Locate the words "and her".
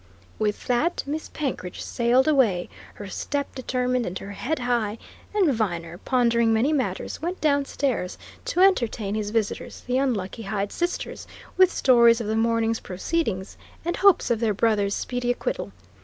4.07-4.31